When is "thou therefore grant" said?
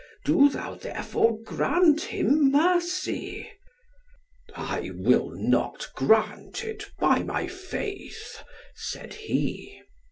0.49-2.01